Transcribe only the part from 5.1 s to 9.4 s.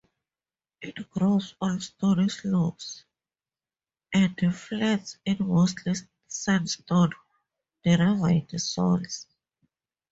in mostly sandstone derived soils.